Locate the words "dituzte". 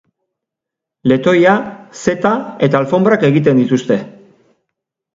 3.67-4.03